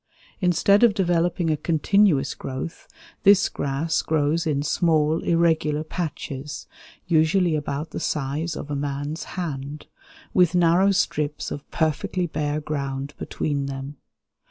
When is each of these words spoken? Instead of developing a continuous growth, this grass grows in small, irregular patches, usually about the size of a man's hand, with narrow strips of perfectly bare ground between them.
Instead 0.39 0.81
of 0.81 0.95
developing 0.95 1.51
a 1.51 1.55
continuous 1.57 2.33
growth, 2.33 2.87
this 3.21 3.47
grass 3.49 4.01
grows 4.01 4.47
in 4.47 4.63
small, 4.63 5.21
irregular 5.23 5.83
patches, 5.83 6.65
usually 7.05 7.55
about 7.55 7.91
the 7.91 7.99
size 7.99 8.55
of 8.55 8.71
a 8.71 8.75
man's 8.75 9.25
hand, 9.37 9.85
with 10.33 10.55
narrow 10.55 10.89
strips 10.89 11.51
of 11.51 11.69
perfectly 11.69 12.25
bare 12.25 12.59
ground 12.59 13.13
between 13.19 13.67
them. 13.67 13.95